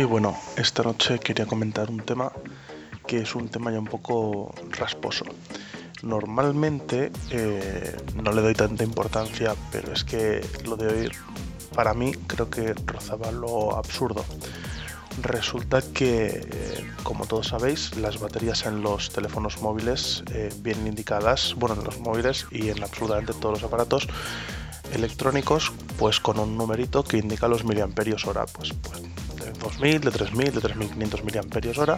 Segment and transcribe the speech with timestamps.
[0.00, 2.32] Y bueno, esta noche quería comentar un tema
[3.06, 5.26] que es un tema ya un poco rasposo.
[6.02, 11.12] Normalmente eh, no le doy tanta importancia, pero es que lo de hoy
[11.74, 14.24] para mí creo que rozaba lo absurdo.
[15.20, 21.54] Resulta que, eh, como todos sabéis, las baterías en los teléfonos móviles eh, vienen indicadas,
[21.58, 24.08] bueno, en los móviles y en absolutamente todos los aparatos
[24.94, 29.09] electrónicos, pues con un numerito que indica los miliamperios hora, pues, pues
[29.60, 31.96] 2000, de 3000, de 3500 miliamperios hora,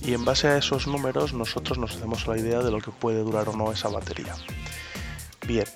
[0.00, 3.20] y en base a esos números nosotros nos hacemos la idea de lo que puede
[3.20, 4.34] durar o no esa batería.
[5.46, 5.66] Bien,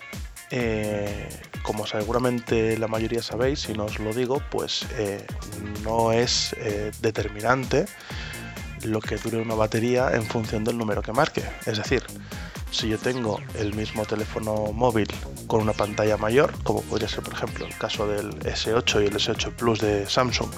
[0.51, 1.29] eh,
[1.63, 5.27] como seguramente la mayoría sabéis, si no os lo digo, pues eh,
[5.85, 7.85] no es eh, determinante
[8.85, 11.43] lo que dure una batería en función del número que marque.
[11.67, 12.03] Es decir,
[12.71, 15.09] si yo tengo el mismo teléfono móvil
[15.47, 19.15] con una pantalla mayor, como podría ser por ejemplo el caso del S8 y el
[19.15, 20.51] S8 Plus de Samsung,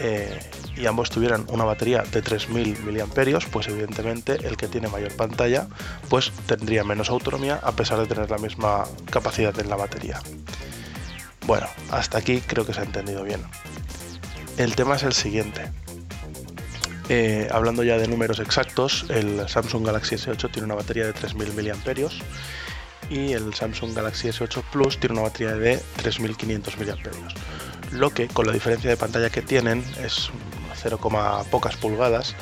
[0.00, 0.38] eh,
[0.76, 5.68] y ambos tuvieran una batería de 3000 mAh, pues evidentemente el que tiene mayor pantalla
[6.08, 10.20] pues tendría menos autonomía a pesar de tener la misma capacidad en la batería.
[11.46, 13.40] Bueno, hasta aquí creo que se ha entendido bien.
[14.56, 15.70] El tema es el siguiente.
[17.08, 21.52] Eh, hablando ya de números exactos, el Samsung Galaxy S8 tiene una batería de 3000
[21.54, 22.10] mAh
[23.08, 27.28] y el Samsung Galaxy S8 Plus tiene una batería de 3500 mAh.
[27.92, 30.30] Lo que, con la diferencia de pantalla que tienen, es
[30.76, 30.98] 0,
[31.50, 32.34] pocas pulgadas,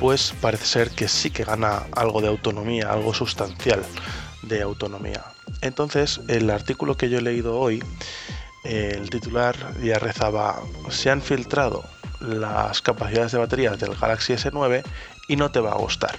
[0.00, 3.84] pues parece ser que sí que gana algo de autonomía, algo sustancial
[4.42, 5.24] de autonomía.
[5.60, 7.84] Entonces, el artículo que yo he leído hoy,
[8.64, 11.84] el titular ya rezaba, se han filtrado
[12.20, 14.82] las capacidades de batería del Galaxy S9
[15.28, 16.18] y no te va a gustar.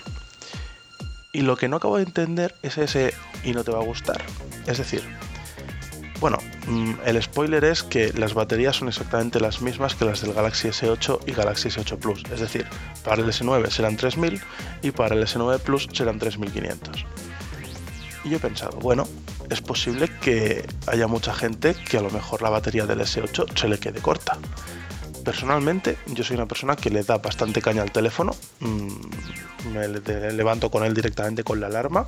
[1.34, 4.22] Y lo que no acabo de entender es ese y no te va a gustar.
[4.68, 5.04] Es decir,
[6.20, 6.38] bueno,
[7.06, 11.20] el spoiler es que las baterías son exactamente las mismas que las del Galaxy S8
[11.26, 12.24] y Galaxy S8 Plus.
[12.32, 12.66] Es decir,
[13.04, 14.42] para el S9 serán 3000
[14.82, 17.06] y para el S9 Plus serán 3500.
[18.24, 19.08] Y yo he pensado, bueno,
[19.50, 23.68] es posible que haya mucha gente que a lo mejor la batería del S8 se
[23.68, 24.38] le quede corta
[25.24, 28.36] personalmente, yo soy una persona que le da bastante caña al teléfono.
[28.60, 28.88] Mm,
[29.74, 32.08] me levanto con él directamente con la alarma.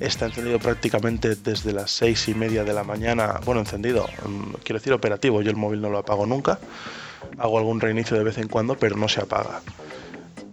[0.00, 3.38] Está encendido prácticamente desde las seis y media de la mañana.
[3.44, 5.42] Bueno, encendido, mm, quiero decir operativo.
[5.42, 6.58] Yo el móvil no lo apago nunca.
[7.38, 9.60] Hago algún reinicio de vez en cuando, pero no se apaga.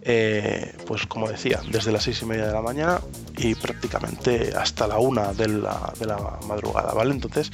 [0.02, 3.00] Eh, pues como decía, desde las seis y media de la mañana
[3.36, 7.12] y prácticamente hasta la una de la, de la madrugada, ¿vale?
[7.12, 7.50] Entonces,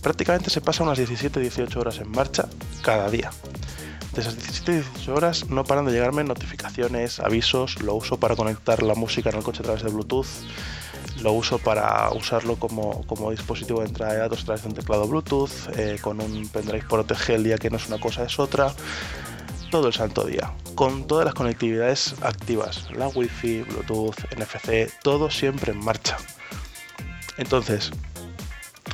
[0.00, 2.48] prácticamente se pasa unas 17-18 horas en marcha
[2.82, 3.30] cada día.
[4.14, 8.94] De esas 17-18 horas no paran de llegarme notificaciones, avisos, lo uso para conectar la
[8.94, 10.26] música en el coche a través de Bluetooth,
[11.20, 15.50] lo uso para usarlo como, dispositivo de entrada de datos través de un teclado Bluetooth,
[15.76, 18.72] eh, con un pendrive por el día que no es una cosa es otra,
[19.70, 25.72] todo el santo día, con todas las conectividades activas, la Wi-Fi, Bluetooth, NFC, todo siempre
[25.72, 26.16] en marcha.
[27.38, 27.90] Entonces,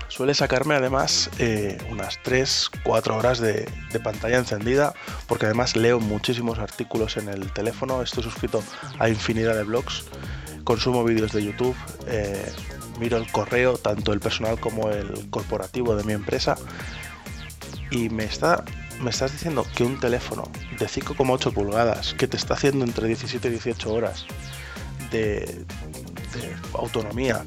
[0.08, 3.68] suele sacarme además eh, unas 3-4 horas de,
[4.02, 4.94] pantalla encendida,
[5.26, 8.62] porque además leo muchísimos artículos en el teléfono, estoy suscrito
[8.98, 10.04] a infinidad de blogs,
[10.68, 11.74] consumo vídeos de YouTube,
[12.08, 12.52] eh,
[13.00, 16.58] miro el correo, tanto el personal como el corporativo de mi empresa,
[17.90, 18.64] y me está
[19.00, 20.42] me estás diciendo que un teléfono
[20.78, 24.26] de 5,8 pulgadas que te está haciendo entre 17 y 18 horas
[25.10, 25.64] de
[26.74, 27.44] autonomía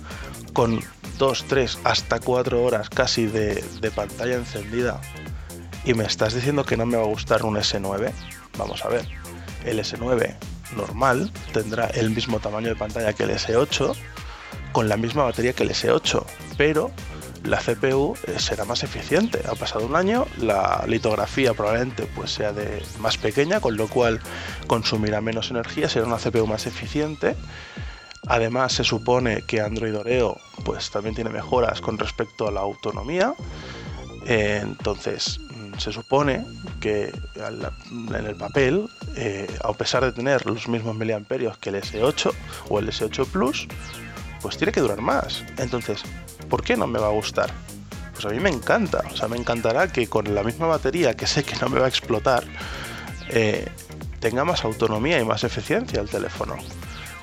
[0.53, 0.79] con
[1.19, 3.63] 2, 3, hasta 4 horas casi de,
[3.95, 4.99] pantalla encendida
[5.85, 8.11] y me estás diciendo que no me va a gustar un S9,
[8.57, 9.05] vamos a ver,
[9.63, 10.37] el S9
[10.75, 13.95] normal tendrá el mismo tamaño de pantalla que el S8
[14.71, 16.23] con la misma batería que el S8,
[16.57, 16.91] pero
[17.43, 19.41] la CPU eh, será más eficiente.
[19.49, 24.21] Ha pasado un año, la litografía probablemente pues sea de más pequeña, con lo cual
[24.67, 27.35] consumirá menos energía, será una CPU más eficiente
[28.27, 33.33] Además se supone que Android Oreo pues también tiene mejoras con respecto a la autonomía.
[34.25, 36.45] entonces mm, se supone
[36.79, 42.33] que en el papel, eh, a pesar de tener los mismos miliamperios que el S8
[42.69, 43.67] o el S8 Plus,
[44.41, 45.43] pues tiene que durar más.
[45.57, 46.03] Entonces,
[46.49, 47.51] ¿por qué no me va a gustar?
[48.13, 51.27] Pues a mí me encanta, o sea, me encantará que con la misma batería que
[51.27, 52.43] sé que no me va a explotar,
[53.29, 53.67] eh,
[54.19, 56.57] tenga más autonomía y más eficiencia el teléfono.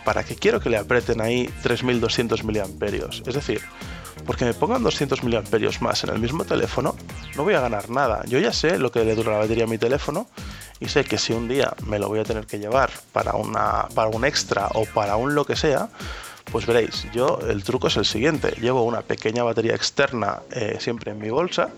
[0.08, 3.22] ¿para qué quiero que le aprieten ahí 3200 miliamperios?
[3.26, 3.60] Es decir,
[4.26, 6.94] porque me pongan 200 miliamperios más en el mismo teléfono,
[7.36, 8.24] no voy a ganar nada.
[8.26, 10.26] Yo ya sé lo que le dura la batería a mi teléfono
[10.80, 13.88] y sé que si un día me lo voy a tener que llevar para, una,
[13.94, 15.88] para un extra o para un lo que sea,
[16.50, 18.54] Pues veréis, yo el truco es el siguiente.
[18.60, 21.68] Llevo una pequeña batería externa eh, siempre en mi bolsa.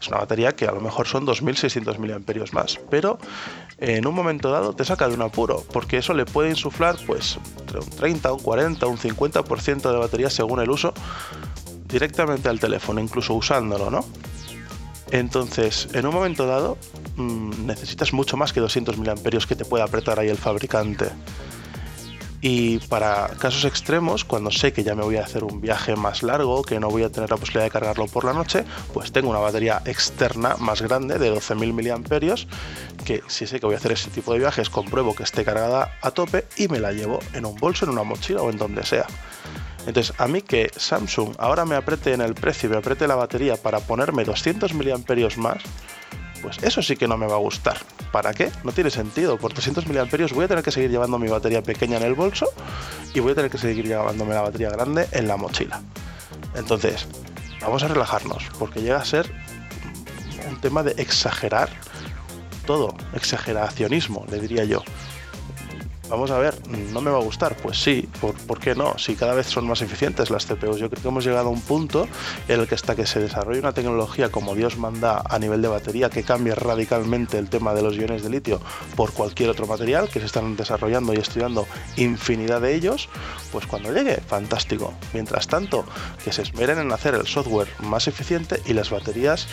[0.00, 2.18] Es una batería que a lo mejor son 2600 mAh
[2.52, 3.18] más, pero
[3.78, 7.38] en un momento dado te saca de un apuro, porque eso le puede insuflar pues
[7.58, 10.92] entre un 30, un 40, un 50% de batería según el uso
[11.88, 14.04] directamente al teléfono, incluso usándolo, ¿no?
[15.10, 16.76] Entonces, en un momento dado,
[17.16, 19.14] mm, necesitas mucho más que 200 mAh
[19.48, 21.08] que te pueda apretar ahí el fabricante.
[22.40, 26.22] Y para casos extremos, cuando sé que ya me voy a hacer un viaje más
[26.22, 28.64] largo, que no voy a tener la posibilidad de cargarlo por la noche,
[28.94, 33.74] pues tengo una batería externa más grande de 12.000 mAh, que si sé que voy
[33.74, 36.92] a hacer ese tipo de viajes, compruebo que esté cargada a tope y me la
[36.92, 39.06] llevo en un bolso, en una mochila o en donde sea.
[39.88, 43.14] Entonces, a mí que Samsung ahora me apriete en el precio y me apriete la
[43.14, 44.84] batería para ponerme 200 mAh
[45.38, 45.62] más,
[46.42, 47.78] pues eso sí que no me va a gustar.
[48.12, 48.50] ¿Para qué?
[48.64, 49.38] No tiene sentido.
[49.38, 50.04] Por 300 mAh
[50.34, 52.52] voy a tener que seguir llevando mi batería pequeña en el bolso
[53.14, 55.80] y voy a tener que seguir llevándome la batería grande en la mochila.
[56.54, 57.06] Entonces,
[57.62, 59.32] vamos a relajarnos, porque llega a ser
[60.50, 61.70] un tema de exagerar
[62.66, 64.84] todo, exageracionismo, le diría yo
[66.08, 66.54] vamos a ver,
[66.92, 67.56] ¿no me va a gustar?
[67.56, 68.98] Pues sí, ¿por, qué no?
[68.98, 71.60] Si cada vez son más eficientes las CPUs, yo creo que hemos llegado a un
[71.60, 72.08] punto
[72.48, 75.68] en el que hasta que se desarrolle una tecnología como Dios manda a nivel de
[75.68, 78.60] batería que cambie radicalmente el tema de los iones de litio
[78.96, 81.66] por cualquier otro material, que se están desarrollando y estudiando
[81.96, 83.08] infinidad de ellos,
[83.52, 84.94] pues cuando llegue, fantástico.
[85.12, 85.84] Mientras tanto,
[86.24, 89.46] que se esmeren en hacer el software más eficiente y las baterías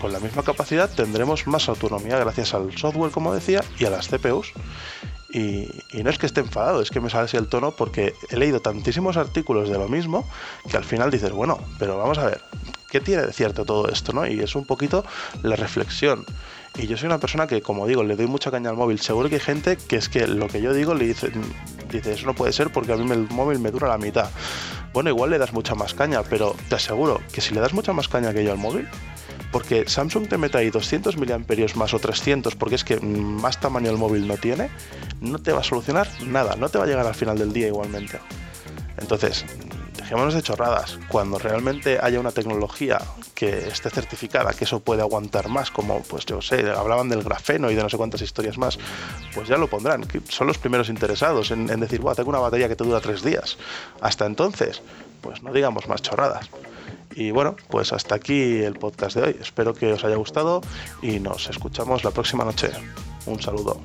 [0.00, 4.08] con la misma capacidad tendremos más autonomía gracias al software, como decía, y a las
[4.08, 4.52] CPUs.
[5.32, 5.68] Y,
[6.02, 8.60] no es que esté enfadado, es que me sale así el tono porque he leído
[8.60, 10.28] tantísimos artículos de lo mismo
[10.68, 12.42] que al final dices, bueno, pero vamos a ver,
[12.90, 14.12] ¿qué tiene de cierto todo esto?
[14.12, 14.26] ¿no?
[14.26, 15.04] Y es un poquito
[15.42, 16.24] la reflexión.
[16.76, 19.00] Y yo soy una persona que, como digo, le doy mucha caña al móvil.
[19.00, 21.32] Seguro que hay gente que es que lo que yo digo le dice,
[21.90, 24.30] dice eso no puede ser porque a mí el móvil me dura la mitad.
[24.92, 27.92] Bueno, igual le das mucha más caña, pero te aseguro que si le das mucha
[27.92, 28.88] más caña que yo al móvil,
[29.52, 33.90] porque Samsung te mete ahí 200 mAh más o 300 porque es que más tamaño
[33.90, 34.70] el móvil no tiene,
[35.20, 37.66] no te va a solucionar nada, no te va a llegar al final del día
[37.66, 38.18] igualmente.
[38.98, 39.44] Entonces,
[39.96, 40.98] dejémonos de chorradas.
[41.08, 42.98] Cuando realmente haya una tecnología
[43.34, 47.70] que esté certificada, que eso puede aguantar más, como pues yo sé, hablaban del grafeno
[47.70, 48.78] y de no sé cuántas historias más,
[49.34, 50.04] pues ya lo pondrán.
[50.28, 53.56] Son los primeros interesados en, decir, tengo una batería que te dura tres días.
[54.00, 54.82] Hasta entonces,
[55.20, 56.50] pues no digamos más chorradas.
[57.20, 59.36] Y bueno, pues hasta aquí el podcast de hoy.
[59.42, 60.62] Espero que os haya gustado
[61.02, 62.70] y nos escuchamos la próxima noche.
[63.26, 63.78] Un saludo.